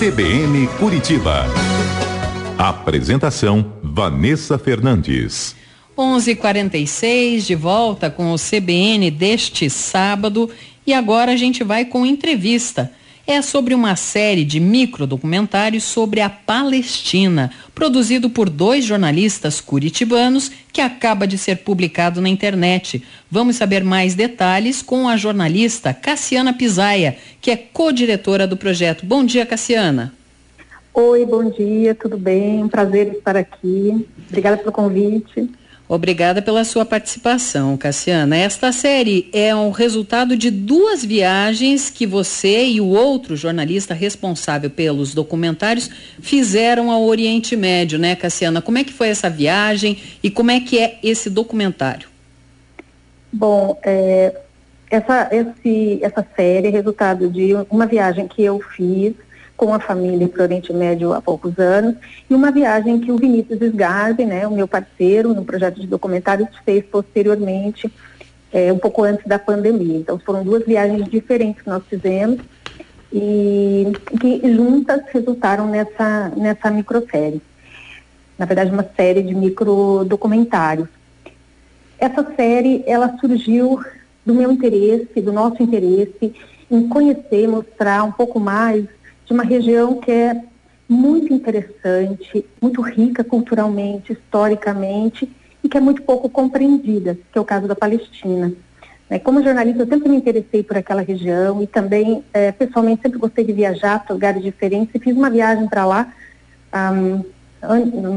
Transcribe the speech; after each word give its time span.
CBN 0.00 0.66
Curitiba. 0.78 1.44
Apresentação 2.56 3.74
Vanessa 3.82 4.58
Fernandes. 4.58 5.54
11:46 5.94 7.46
de 7.46 7.54
volta 7.54 8.08
com 8.08 8.32
o 8.32 8.36
CBN 8.38 9.10
deste 9.10 9.68
sábado 9.68 10.48
e 10.86 10.94
agora 10.94 11.32
a 11.32 11.36
gente 11.36 11.62
vai 11.62 11.84
com 11.84 12.06
entrevista 12.06 12.90
é 13.32 13.42
sobre 13.42 13.74
uma 13.74 13.94
série 13.94 14.44
de 14.44 14.58
microdocumentários 14.58 15.84
sobre 15.84 16.20
a 16.20 16.28
Palestina, 16.28 17.52
produzido 17.72 18.28
por 18.28 18.50
dois 18.50 18.84
jornalistas 18.84 19.60
curitibanos 19.60 20.50
que 20.72 20.80
acaba 20.80 21.28
de 21.28 21.38
ser 21.38 21.58
publicado 21.58 22.20
na 22.20 22.28
internet. 22.28 23.02
Vamos 23.30 23.54
saber 23.54 23.84
mais 23.84 24.16
detalhes 24.16 24.82
com 24.82 25.08
a 25.08 25.16
jornalista 25.16 25.94
Cassiana 25.94 26.52
Pisaia, 26.52 27.16
que 27.40 27.52
é 27.52 27.56
co-diretora 27.56 28.48
do 28.48 28.56
projeto. 28.56 29.06
Bom 29.06 29.24
dia, 29.24 29.46
Cassiana. 29.46 30.12
Oi, 30.92 31.24
bom 31.24 31.48
dia, 31.48 31.94
tudo 31.94 32.18
bem? 32.18 32.64
Um 32.64 32.68
prazer 32.68 33.12
estar 33.12 33.36
aqui. 33.36 34.08
Obrigada 34.28 34.56
pelo 34.56 34.72
convite. 34.72 35.48
Obrigada 35.92 36.40
pela 36.40 36.62
sua 36.62 36.84
participação, 36.84 37.76
Cassiana. 37.76 38.36
Esta 38.36 38.70
série 38.70 39.28
é 39.32 39.52
um 39.52 39.72
resultado 39.72 40.36
de 40.36 40.48
duas 40.48 41.04
viagens 41.04 41.90
que 41.90 42.06
você 42.06 42.64
e 42.64 42.80
o 42.80 42.86
outro 42.86 43.34
jornalista 43.34 43.92
responsável 43.92 44.70
pelos 44.70 45.12
documentários 45.12 45.90
fizeram 46.20 46.92
ao 46.92 47.02
Oriente 47.02 47.56
Médio, 47.56 47.98
né, 47.98 48.14
Cassiana? 48.14 48.62
Como 48.62 48.78
é 48.78 48.84
que 48.84 48.92
foi 48.92 49.08
essa 49.08 49.28
viagem 49.28 49.98
e 50.22 50.30
como 50.30 50.52
é 50.52 50.60
que 50.60 50.78
é 50.78 51.00
esse 51.02 51.28
documentário? 51.28 52.06
Bom, 53.32 53.76
é, 53.82 54.32
essa, 54.88 55.28
esse, 55.32 55.98
essa 56.02 56.24
série 56.36 56.68
é 56.68 56.70
resultado 56.70 57.28
de 57.28 57.52
uma 57.68 57.86
viagem 57.86 58.28
que 58.28 58.44
eu 58.44 58.60
fiz 58.60 59.14
com 59.60 59.74
a 59.74 59.78
família 59.78 60.26
para 60.26 60.40
o 60.40 60.44
Oriente 60.44 60.72
Médio 60.72 61.12
há 61.12 61.20
poucos 61.20 61.58
anos, 61.58 61.94
e 62.30 62.34
uma 62.34 62.50
viagem 62.50 62.98
que 62.98 63.12
o 63.12 63.18
Vinícius 63.18 63.60
Sgarbi, 63.60 64.24
né, 64.24 64.46
o 64.46 64.52
meu 64.52 64.66
parceiro 64.66 65.34
no 65.34 65.44
projeto 65.44 65.78
de 65.78 65.86
documentários, 65.86 66.48
fez 66.64 66.82
posteriormente, 66.86 67.92
é, 68.50 68.72
um 68.72 68.78
pouco 68.78 69.04
antes 69.04 69.26
da 69.26 69.38
pandemia. 69.38 69.98
Então 69.98 70.18
foram 70.18 70.42
duas 70.42 70.64
viagens 70.64 71.06
diferentes 71.10 71.60
que 71.60 71.68
nós 71.68 71.82
fizemos 71.90 72.40
e 73.12 73.92
que 74.18 74.40
juntas 74.54 75.02
resultaram 75.12 75.66
nessa, 75.66 76.32
nessa 76.34 76.70
microsérie. 76.70 77.42
Na 78.38 78.46
verdade, 78.46 78.70
uma 78.70 78.88
série 78.96 79.22
de 79.22 79.34
microdocumentários. 79.34 80.88
Essa 81.98 82.26
série, 82.34 82.82
ela 82.86 83.14
surgiu 83.20 83.78
do 84.24 84.34
meu 84.34 84.50
interesse, 84.50 85.20
do 85.20 85.34
nosso 85.34 85.62
interesse 85.62 86.32
em 86.70 86.88
conhecer, 86.88 87.46
mostrar 87.46 88.04
um 88.04 88.12
pouco 88.12 88.40
mais 88.40 88.86
de 89.30 89.34
uma 89.34 89.44
região 89.44 89.94
que 89.94 90.10
é 90.10 90.42
muito 90.88 91.32
interessante, 91.32 92.44
muito 92.60 92.82
rica 92.82 93.22
culturalmente, 93.22 94.12
historicamente 94.12 95.30
e 95.62 95.68
que 95.68 95.78
é 95.78 95.80
muito 95.80 96.02
pouco 96.02 96.28
compreendida, 96.28 97.16
que 97.30 97.38
é 97.38 97.40
o 97.40 97.44
caso 97.44 97.68
da 97.68 97.76
Palestina. 97.76 98.52
Né, 99.08 99.20
como 99.20 99.40
jornalista, 99.40 99.82
eu 99.82 99.86
sempre 99.86 100.08
me 100.08 100.16
interessei 100.16 100.64
por 100.64 100.76
aquela 100.76 101.02
região 101.02 101.62
e 101.62 101.66
também, 101.68 102.24
é, 102.34 102.50
pessoalmente, 102.50 103.02
sempre 103.02 103.20
gostei 103.20 103.44
de 103.44 103.52
viajar 103.52 104.04
para 104.04 104.14
lugares 104.14 104.42
diferentes 104.42 104.92
e 104.92 104.98
fiz 104.98 105.14
uma 105.14 105.30
viagem 105.30 105.68
para 105.68 105.86
lá, 105.86 106.12
um, 106.92 107.22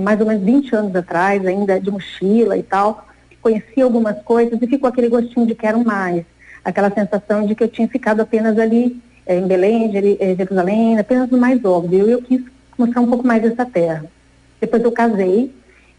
mais 0.02 0.20
ou 0.20 0.26
menos 0.26 0.44
20 0.44 0.76
anos 0.76 0.96
atrás, 0.96 1.46
ainda 1.46 1.80
de 1.80 1.92
mochila 1.92 2.58
e 2.58 2.64
tal. 2.64 3.08
Conheci 3.40 3.82
algumas 3.82 4.20
coisas 4.24 4.60
e 4.60 4.66
ficou 4.66 4.90
aquele 4.90 5.10
gostinho 5.10 5.46
de 5.46 5.54
quero 5.54 5.84
mais, 5.86 6.26
aquela 6.66 6.90
sensação 6.90 7.46
de 7.46 7.54
que 7.54 7.64
eu 7.64 7.68
tinha 7.68 7.88
ficado 7.88 8.22
apenas 8.22 8.58
ali 8.58 9.00
é, 9.26 9.38
em 9.38 9.48
Belém, 9.48 9.92
é, 10.20 10.36
Jerusalém, 10.36 11.00
apenas 11.00 11.32
o 11.32 11.38
mais 11.38 11.64
óbvio. 11.64 12.08
Eu 12.08 12.22
quis 12.22 12.42
mostrar 12.78 13.02
um 13.02 13.08
pouco 13.08 13.26
mais 13.26 13.42
dessa 13.42 13.66
terra. 13.66 14.06
Depois 14.60 14.84
eu 14.84 14.92
casei 14.92 15.54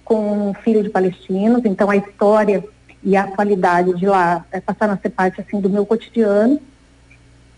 com 0.04 0.50
um 0.50 0.54
filho 0.54 0.82
de 0.82 0.90
palestinos, 0.90 1.64
então 1.64 1.88
a 1.88 1.96
história 1.96 2.62
e 3.02 3.16
a 3.16 3.24
qualidade 3.24 3.94
de 3.94 4.06
lá 4.06 4.44
é, 4.50 4.60
passaram 4.60 4.94
a 4.94 4.96
ser 4.96 5.10
parte 5.10 5.40
assim 5.40 5.60
do 5.60 5.68
meu 5.68 5.84
cotidiano. 5.84 6.60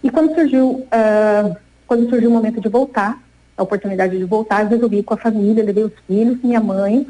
E 0.03 0.11
quando 0.11 0.35
surgiu, 0.35 0.87
uh, 0.87 1.57
quando 1.87 2.09
surgiu 2.09 2.31
o 2.31 2.33
momento 2.33 2.61
de 2.61 2.69
voltar, 2.69 3.21
a 3.57 3.63
oportunidade 3.63 4.19
de 4.19 4.25
voltar, 4.25 4.63
eu 4.63 4.69
resolvi 4.69 4.99
ir 4.99 5.03
com 5.03 5.15
a 5.15 5.17
família, 5.17 5.65
levei 5.65 5.85
os 5.85 5.93
filhos, 6.07 6.43
minha 6.43 6.61
mãe, 6.61 7.07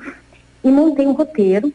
e 0.62 0.70
montei 0.70 1.06
um 1.06 1.12
roteiro. 1.12 1.72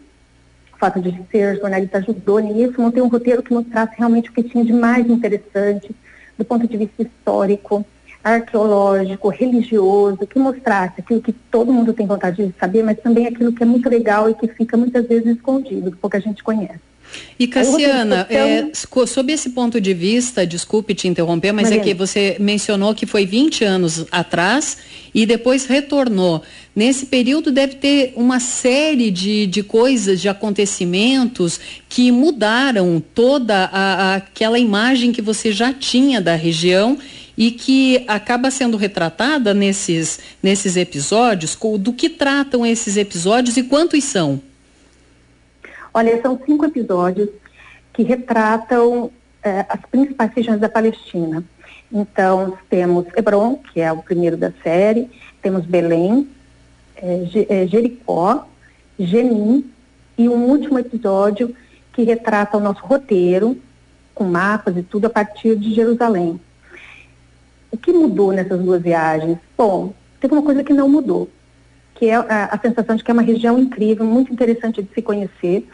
O 0.73 0.77
fato 0.77 0.99
de 0.99 1.15
ser 1.29 1.57
jornalista 1.57 1.97
ajudou 1.99 2.39
nisso, 2.39 2.81
montei 2.81 3.01
um 3.01 3.07
roteiro 3.07 3.43
que 3.43 3.53
mostrasse 3.53 3.93
realmente 3.97 4.29
o 4.29 4.33
que 4.33 4.43
tinha 4.43 4.63
de 4.63 4.73
mais 4.73 5.07
interessante, 5.07 5.93
do 6.41 6.45
ponto 6.45 6.67
de 6.67 6.75
vista 6.75 7.03
histórico, 7.03 7.85
arqueológico, 8.23 9.29
religioso, 9.29 10.25
que 10.27 10.39
mostrasse 10.39 10.99
aquilo 10.99 11.21
que 11.21 11.31
todo 11.31 11.71
mundo 11.71 11.93
tem 11.93 12.07
vontade 12.07 12.45
de 12.45 12.53
saber, 12.59 12.83
mas 12.83 12.99
também 12.99 13.27
aquilo 13.27 13.53
que 13.53 13.63
é 13.63 13.65
muito 13.65 13.87
legal 13.87 14.29
e 14.29 14.33
que 14.33 14.47
fica 14.47 14.75
muitas 14.75 15.07
vezes 15.07 15.37
escondido, 15.37 15.95
pouca 16.01 16.19
gente 16.19 16.43
conhece. 16.43 16.90
E 17.39 17.47
Cassiana, 17.47 18.27
é, 18.29 18.67
sob 19.07 19.33
esse 19.33 19.49
ponto 19.49 19.81
de 19.81 19.93
vista, 19.93 20.45
desculpe 20.45 20.93
te 20.93 21.07
interromper, 21.07 21.51
mas 21.51 21.71
é 21.71 21.79
que 21.79 21.93
você 21.93 22.37
mencionou 22.39 22.93
que 22.93 23.05
foi 23.05 23.25
20 23.25 23.63
anos 23.63 24.05
atrás 24.11 24.77
e 25.13 25.25
depois 25.25 25.65
retornou. 25.65 26.41
Nesse 26.75 27.07
período 27.07 27.51
deve 27.51 27.75
ter 27.75 28.13
uma 28.15 28.39
série 28.39 29.11
de, 29.11 29.45
de 29.47 29.61
coisas, 29.63 30.21
de 30.21 30.29
acontecimentos 30.29 31.59
que 31.89 32.11
mudaram 32.11 33.03
toda 33.13 33.65
a, 33.65 33.93
a, 33.93 34.15
aquela 34.15 34.57
imagem 34.57 35.11
que 35.11 35.21
você 35.21 35.51
já 35.51 35.73
tinha 35.73 36.21
da 36.21 36.35
região 36.35 36.97
e 37.37 37.51
que 37.51 38.03
acaba 38.07 38.51
sendo 38.51 38.77
retratada 38.77 39.53
nesses, 39.53 40.19
nesses 40.41 40.77
episódios. 40.77 41.57
Do 41.79 41.91
que 41.91 42.07
tratam 42.07 42.65
esses 42.65 42.97
episódios 42.97 43.57
e 43.57 43.63
quantos 43.63 44.03
são? 44.03 44.41
Olha, 45.93 46.21
são 46.21 46.39
cinco 46.45 46.65
episódios 46.65 47.29
que 47.93 48.03
retratam 48.03 49.11
eh, 49.43 49.65
as 49.67 49.81
principais 49.81 50.31
regiões 50.33 50.59
da 50.59 50.69
Palestina. 50.69 51.43
Então, 51.91 52.57
temos 52.69 53.05
Hebron, 53.15 53.57
que 53.57 53.81
é 53.81 53.91
o 53.91 54.01
primeiro 54.01 54.37
da 54.37 54.53
série, 54.63 55.09
temos 55.41 55.65
Belém, 55.65 56.29
eh, 56.95 57.67
Jericó, 57.67 58.47
Jenin 58.97 59.69
e 60.17 60.29
um 60.29 60.45
último 60.45 60.79
episódio 60.79 61.53
que 61.91 62.03
retrata 62.03 62.57
o 62.57 62.61
nosso 62.61 62.85
roteiro, 62.85 63.57
com 64.15 64.23
mapas 64.23 64.77
e 64.77 64.83
tudo 64.83 65.07
a 65.07 65.09
partir 65.09 65.57
de 65.57 65.73
Jerusalém. 65.73 66.39
O 67.69 67.77
que 67.77 67.91
mudou 67.91 68.31
nessas 68.31 68.61
duas 68.61 68.81
viagens? 68.81 69.37
Bom, 69.57 69.93
teve 70.19 70.33
uma 70.33 70.43
coisa 70.43 70.63
que 70.63 70.73
não 70.73 70.87
mudou, 70.87 71.29
que 72.01 72.09
é 72.09 72.15
a, 72.15 72.45
a 72.51 72.57
sensação 72.57 72.95
de 72.95 73.03
que 73.03 73.11
é 73.11 73.13
uma 73.13 73.21
região 73.21 73.59
incrível, 73.59 74.03
muito 74.03 74.33
interessante 74.33 74.81
de 74.81 74.91
se 74.91 75.03
conhecer, 75.03 75.69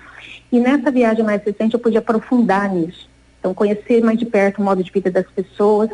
e 0.52 0.60
nessa 0.60 0.92
viagem 0.92 1.24
mais 1.24 1.42
recente 1.42 1.74
eu 1.74 1.80
pude 1.80 1.98
aprofundar 1.98 2.70
nisso. 2.70 3.10
Então, 3.40 3.54
conhecer 3.54 4.04
mais 4.04 4.20
de 4.20 4.26
perto 4.26 4.60
o 4.60 4.62
modo 4.62 4.84
de 4.84 4.92
vida 4.92 5.10
das 5.10 5.26
pessoas, 5.32 5.90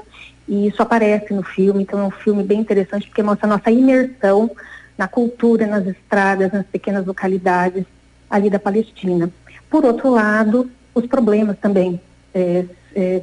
e 0.47 0.65
isso 0.65 0.81
aparece 0.81 1.35
no 1.35 1.43
filme, 1.43 1.83
então 1.83 1.99
é 1.99 2.03
um 2.03 2.09
filme 2.09 2.43
bem 2.43 2.61
interessante 2.61 3.05
porque 3.05 3.21
mostra 3.21 3.45
a 3.45 3.57
nossa 3.57 3.69
imersão 3.69 4.49
na 4.97 5.07
cultura, 5.07 5.67
nas 5.67 5.85
estradas, 5.85 6.51
nas 6.51 6.65
pequenas 6.65 7.05
localidades 7.05 7.85
ali 8.27 8.49
da 8.49 8.57
Palestina. 8.57 9.29
Por 9.69 9.85
outro 9.85 10.09
lado, 10.09 10.67
os 10.95 11.05
problemas 11.05 11.59
também 11.59 12.01
é, 12.33 12.65
é, 12.95 13.21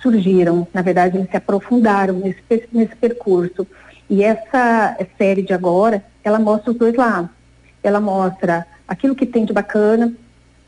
surgiram, 0.00 0.66
na 0.72 0.80
verdade, 0.80 1.18
eles 1.18 1.28
se 1.28 1.36
aprofundaram 1.36 2.14
nesse, 2.14 2.66
nesse 2.72 2.96
percurso. 2.96 3.66
E 4.08 4.22
essa 4.22 4.96
série 5.18 5.42
de 5.42 5.52
agora, 5.52 6.02
ela 6.24 6.38
mostra 6.38 6.70
os 6.70 6.78
dois 6.78 6.94
lados. 6.94 7.30
Ela 7.82 8.00
mostra 8.00 8.66
aquilo 8.86 9.14
que 9.14 9.26
tem 9.26 9.44
de 9.44 9.52
bacana, 9.52 10.12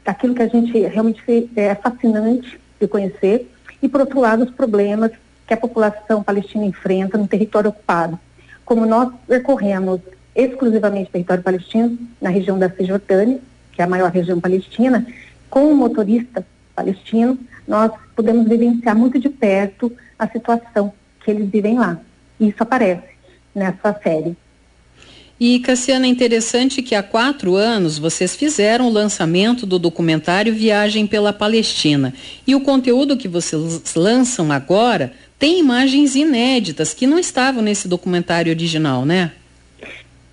aquilo 0.04 0.34
que 0.34 0.42
a 0.42 0.48
gente 0.48 0.78
realmente 0.86 1.50
é 1.56 1.74
fascinante 1.74 2.60
de 2.78 2.86
conhecer, 2.86 3.50
e 3.82 3.88
por 3.88 4.00
outro 4.00 4.20
lado 4.20 4.44
os 4.44 4.50
problemas 4.50 5.12
que 5.46 5.54
a 5.54 5.56
população 5.56 6.22
palestina 6.22 6.64
enfrenta 6.64 7.16
no 7.16 7.26
território 7.26 7.70
ocupado. 7.70 8.18
Como 8.64 8.86
nós 8.86 9.12
percorremos 9.26 10.00
exclusivamente 10.34 11.10
território 11.10 11.42
palestino, 11.42 11.98
na 12.20 12.30
região 12.30 12.58
da 12.58 12.70
Cisjordânia, 12.70 13.40
que 13.72 13.80
é 13.80 13.84
a 13.84 13.88
maior 13.88 14.10
região 14.10 14.40
palestina, 14.40 15.06
com 15.48 15.64
um 15.72 15.74
motorista 15.74 16.46
palestino, 16.74 17.38
nós 17.66 17.90
podemos 18.14 18.46
vivenciar 18.48 18.96
muito 18.96 19.18
de 19.18 19.28
perto 19.28 19.92
a 20.18 20.28
situação 20.28 20.92
que 21.24 21.30
eles 21.30 21.48
vivem 21.48 21.78
lá. 21.78 21.98
Isso 22.38 22.62
aparece 22.62 23.02
nessa 23.54 23.92
série. 24.02 24.36
E, 25.40 25.58
Cassiana, 25.60 26.04
é 26.04 26.08
interessante 26.10 26.82
que 26.82 26.94
há 26.94 27.02
quatro 27.02 27.54
anos 27.56 27.98
vocês 27.98 28.36
fizeram 28.36 28.88
o 28.88 28.92
lançamento 28.92 29.64
do 29.64 29.78
documentário 29.78 30.52
Viagem 30.52 31.06
pela 31.06 31.32
Palestina. 31.32 32.12
E 32.46 32.54
o 32.54 32.60
conteúdo 32.60 33.16
que 33.16 33.26
vocês 33.26 33.94
lançam 33.94 34.52
agora 34.52 35.14
tem 35.38 35.58
imagens 35.58 36.14
inéditas 36.14 36.92
que 36.92 37.06
não 37.06 37.18
estavam 37.18 37.62
nesse 37.62 37.88
documentário 37.88 38.52
original, 38.52 39.06
né? 39.06 39.32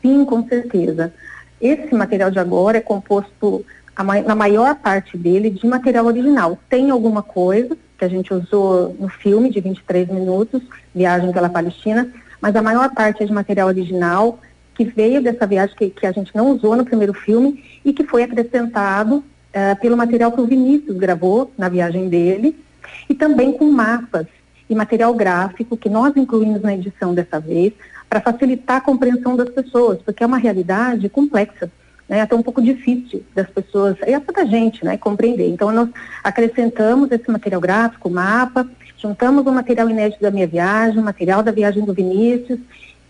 Sim, 0.02 0.26
com 0.26 0.46
certeza. 0.46 1.14
Esse 1.62 1.96
material 1.96 2.30
de 2.30 2.40
agora 2.40 2.80
é 2.80 2.82
composto, 2.82 3.66
na 3.98 4.36
maior 4.36 4.76
parte 4.76 5.18
dele, 5.18 5.50
de 5.50 5.66
material 5.66 6.06
original. 6.06 6.60
Tem 6.70 6.92
alguma 6.92 7.24
coisa 7.24 7.78
que 7.98 8.04
a 8.04 8.10
gente 8.10 8.34
usou 8.34 8.94
no 9.00 9.08
filme 9.08 9.50
de 9.50 9.62
23 9.62 10.10
minutos, 10.10 10.62
Viagem 10.94 11.32
pela 11.32 11.48
Palestina, 11.48 12.12
mas 12.42 12.56
a 12.56 12.62
maior 12.62 12.94
parte 12.94 13.24
é 13.24 13.26
de 13.26 13.34
material 13.34 13.68
original 13.68 14.40
que 14.76 14.86
veio 14.86 15.22
dessa 15.22 15.48
viagem 15.48 15.76
que, 15.76 15.90
que 15.90 16.06
a 16.06 16.12
gente 16.12 16.36
não 16.36 16.52
usou 16.52 16.76
no 16.76 16.86
primeiro 16.86 17.14
filme 17.14 17.64
e 17.84 17.92
que 17.92 18.04
foi 18.04 18.24
acrescentado 18.24 19.18
uh, 19.18 19.80
pelo 19.82 19.98
material 19.98 20.32
que 20.32 20.42
o 20.42 20.46
Vinícius 20.46 20.98
gravou 20.98 21.52
na 21.58 21.68
viagem 21.68 22.08
dele 22.08 22.56
e 23.10 23.16
também 23.16 23.52
com 23.52 23.66
mapas 23.72 24.28
e 24.70 24.76
material 24.76 25.14
gráfico 25.14 25.78
que 25.78 25.90
nós 25.90 26.16
incluímos 26.16 26.62
na 26.62 26.76
edição 26.76 27.14
dessa 27.14 27.40
vez 27.40 27.74
para 28.10 28.22
facilitar 28.22 28.78
a 28.78 28.82
compreensão 28.82 29.36
das 29.36 29.50
pessoas, 29.50 30.00
porque 30.02 30.24
é 30.24 30.28
uma 30.28 30.38
realidade 30.38 31.10
complexa, 31.10 31.70
né, 32.08 32.22
até 32.22 32.36
um 32.36 32.44
pouco 32.44 32.62
difícil 32.62 33.24
das 33.36 33.50
pessoas, 33.50 33.98
e 34.06 34.14
até 34.14 34.32
da 34.32 34.46
gente, 34.46 34.86
né, 34.86 34.98
compreender. 34.98 35.50
Então 35.50 35.72
nós 35.72 35.90
acrescentamos 36.24 37.12
esse 37.12 37.30
material 37.30 37.60
gráfico, 37.60 38.10
mapa, 38.10 38.68
juntamos 38.98 39.46
o 39.46 39.52
material 39.52 39.90
inédito 39.90 40.22
da 40.22 40.32
minha 40.32 40.48
viagem, 40.48 41.00
o 41.00 41.04
material 41.04 41.44
da 41.44 41.52
viagem 41.52 41.84
do 41.84 41.94
Vinícius 41.94 42.60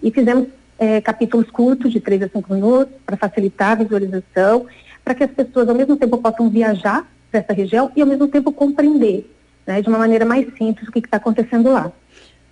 e 0.02 0.12
fizemos 0.12 0.48
é, 0.78 1.02
capítulos 1.02 1.50
curtos 1.50 1.92
de 1.92 2.00
3 2.00 2.24
a 2.24 2.30
5 2.30 2.54
minutos 2.54 2.94
para 3.06 3.18
facilitar 3.18 3.72
a 3.72 3.84
visualização, 3.84 4.66
para 5.04 5.16
que 5.16 5.24
as 5.24 5.32
pessoas 5.32 5.68
ao 5.70 5.76
mesmo 5.76 5.96
tempo 5.96 6.18
possam 6.18 6.50
viajar 6.50 7.10
para 7.32 7.40
essa 7.40 7.54
região 7.54 7.92
e 7.96 8.02
ao 8.02 8.08
mesmo 8.08 8.28
tempo 8.28 8.52
compreender 8.52 9.30
né, 9.66 9.82
de 9.82 9.90
uma 9.90 9.98
maneira 9.98 10.26
mais 10.26 10.46
simples 10.58 10.88
o 10.88 10.92
que 10.92 11.00
está 11.00 11.18
acontecendo 11.18 11.72
lá. 11.72 11.92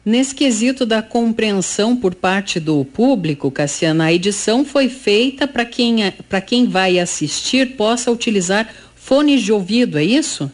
Nesse 0.04 0.36
quesito 0.36 0.86
da 0.86 1.02
compreensão 1.02 1.96
por 1.96 2.14
parte 2.14 2.60
do 2.60 2.86
público, 2.86 3.50
Cassiana, 3.50 4.06
a 4.06 4.14
edição 4.14 4.64
foi 4.64 4.88
feita 4.88 5.48
para 5.48 5.66
quem, 5.66 6.04
é, 6.06 6.14
quem 6.46 6.68
vai 6.68 7.00
assistir 7.00 7.76
possa 7.76 8.12
utilizar 8.12 8.70
fones 8.96 9.42
de 9.42 9.52
ouvido, 9.52 9.98
é 9.98 10.04
isso? 10.04 10.52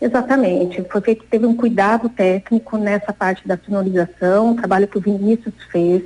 Exatamente. 0.00 0.82
Foi 0.90 1.00
feito, 1.00 1.24
teve 1.28 1.44
um 1.46 1.56
cuidado 1.56 2.08
técnico 2.08 2.76
nessa 2.76 3.12
parte 3.12 3.46
da 3.46 3.58
sonorização, 3.58 4.50
um 4.50 4.56
trabalho 4.56 4.86
que 4.86 4.98
o 4.98 5.00
Vinícius 5.00 5.54
fez, 5.70 6.02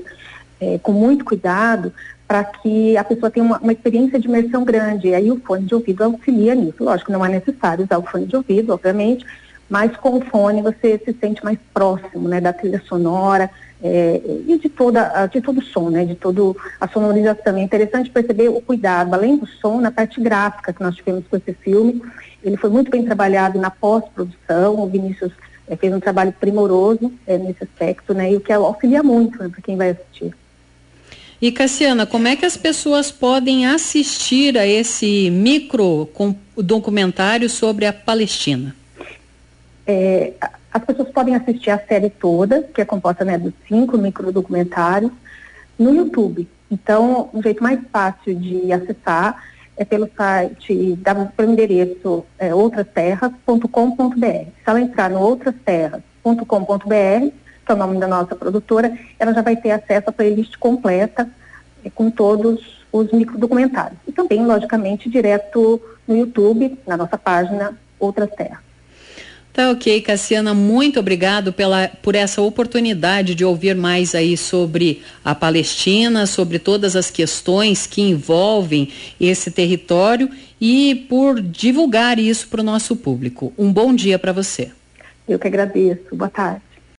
é, 0.61 0.79
com 0.79 0.93
muito 0.93 1.25
cuidado, 1.25 1.93
para 2.27 2.43
que 2.45 2.97
a 2.97 3.05
pessoa 3.05 3.31
tenha 3.31 3.45
uma, 3.45 3.59
uma, 3.59 3.73
experiência 3.73 4.19
de 4.19 4.27
imersão 4.27 4.65
grande. 4.65 5.09
E 5.09 5.15
aí 5.15 5.31
o 5.31 5.41
fone 5.41 5.67
de 5.67 5.75
ouvido 5.75 6.03
auxilia 6.03 6.55
nisso. 6.55 6.83
Lógico, 6.83 7.13
não 7.13 7.25
é 7.25 7.29
necessário 7.29 7.85
usar 7.85 7.99
o 7.99 8.03
fone 8.03 8.27
de 8.27 8.35
ouvido, 8.35 8.73
obviamente, 8.73 9.27
mas 9.69 9.95
com 9.97 10.17
o 10.17 10.21
fone 10.23 10.63
você 10.63 10.99
se 11.05 11.15
sente 11.21 11.45
mais 11.45 11.59
próximo, 11.75 12.29
né, 12.29 12.41
da 12.41 12.53
trilha 12.53 12.81
sonora 12.87 13.51
é, 13.83 14.21
e 14.47 14.59
de 14.59 14.69
toda, 14.69 15.27
de 15.27 15.41
todo 15.41 15.59
o 15.59 15.65
som, 15.65 15.91
né, 15.91 16.05
de 16.05 16.15
toda 16.15 16.57
a 16.81 16.89
sonorização. 16.89 17.57
É 17.57 17.63
interessante 17.63 18.11
perceber 18.11 18.49
o 18.49 18.61
cuidado, 18.61 19.13
além 19.13 19.37
do 19.37 19.47
som, 19.47 19.81
na 19.81 19.91
parte 19.91 20.21
gráfica 20.21 20.73
que 20.73 20.83
nós 20.83 20.95
tivemos 20.95 21.25
com 21.29 21.37
esse 21.37 21.53
filme. 21.53 22.01
Ele 22.45 22.57
foi 22.57 22.71
muito 22.71 22.91
bem 22.91 23.05
trabalhado 23.05 23.59
na 23.59 23.71
pós-produção, 23.71 24.79
o 24.79 24.87
Vinícius 24.87 25.33
é, 25.67 25.77
fez 25.77 25.93
um 25.93 26.01
trabalho 26.01 26.33
primoroso 26.33 27.13
é, 27.27 27.37
nesse 27.37 27.65
aspecto, 27.65 28.15
né, 28.15 28.33
e 28.33 28.37
o 28.37 28.41
que 28.41 28.53
auxilia 28.53 29.03
muito 29.03 29.43
né, 29.43 29.49
para 29.49 29.61
quem 29.61 29.77
vai 29.77 29.91
assistir. 29.91 30.33
E 31.41 31.51
Cassiana, 31.51 32.07
como 32.07 32.29
é 32.29 32.37
que 32.37 32.47
as 32.47 32.57
pessoas 32.57 33.11
podem 33.11 33.67
assistir 33.67 34.57
a 34.57 34.65
esse 34.65 35.29
micro 35.29 36.09
documentário 36.57 37.51
sobre 37.51 37.85
a 37.85 37.93
Palestina? 37.93 38.77
É, 39.87 40.33
as 40.73 40.85
pessoas 40.85 41.11
podem 41.11 41.35
assistir 41.35 41.71
a 41.71 41.79
série 41.79 42.11
toda, 42.11 42.63
que 42.63 42.81
é 42.81 42.85
composta 42.85 43.25
né, 43.25 43.39
dos 43.39 43.53
cinco 43.69 43.99
microdocumentários, 43.99 45.11
no 45.79 45.95
YouTube. 45.95 46.49
Então, 46.71 47.29
um 47.35 47.43
jeito 47.43 47.63
mais 47.63 47.79
fácil 47.93 48.35
de 48.35 48.73
acessar 48.73 49.43
é 49.77 49.85
pelo 49.85 50.09
site, 50.17 50.99
pelo 51.37 51.53
endereço 51.53 52.25
é, 52.39 52.55
outrasterras.com.br. 52.55 54.27
Se 54.27 54.49
ela 54.65 54.81
entrar 54.81 55.11
no 55.11 55.21
outrasterras.com.br, 55.21 57.33
que 57.65 57.71
é 57.71 57.75
o 57.75 57.77
nome 57.77 57.99
da 57.99 58.09
nossa 58.09 58.35
produtora, 58.35 58.97
ela 59.19 59.35
já 59.35 59.43
vai 59.43 59.57
ter 59.57 59.73
acesso 59.73 60.11
à 60.11 60.13
playlist 60.13 60.57
completa 60.57 61.29
é, 61.85 61.91
com 61.91 62.11
todos 62.11 62.83
os 62.93 63.13
microdocumentários. 63.13 63.99
E 64.07 64.13
também, 64.13 64.47
logicamente, 64.47 65.11
direto 65.11 65.83
no 66.07 66.17
YouTube, 66.17 66.79
na 66.87 66.97
nossa 66.97 67.19
página 67.19 67.77
Outras 67.99 68.31
Terras. 68.31 68.72
Tá 69.53 69.71
ok, 69.71 70.01
Cassiana, 70.01 70.55
muito 70.55 70.99
obrigado 70.99 71.53
pela, 71.53 71.87
por 71.87 72.15
essa 72.15 72.41
oportunidade 72.41 73.35
de 73.35 73.45
ouvir 73.45 73.77
mais 73.77 74.15
aí 74.15 74.35
sobre 74.35 75.03
a 75.23 75.35
Palestina, 75.35 76.27
sobre 76.27 76.59
todas 76.59 76.97
as 76.97 77.11
questões 77.11 77.87
que 77.87 78.01
envolvem 78.01 78.89
esse 79.21 79.51
território 79.51 80.31
e 80.59 81.07
por 81.07 81.39
divulgar 81.39 82.19
isso 82.19 82.49
para 82.49 82.63
o 82.63 82.65
nosso 82.65 82.97
público. 82.97 83.53
Um 83.59 83.71
bom 83.71 83.95
dia 83.95 84.19
para 84.19 84.33
você. 84.33 84.71
Eu 85.29 85.39
que 85.39 85.49
agradeço. 85.49 86.17
Boa 86.17 86.31
tarde. 86.31 86.63